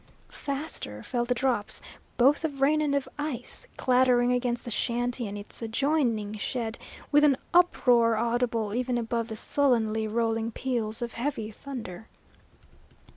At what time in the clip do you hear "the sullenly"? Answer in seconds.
9.27-10.07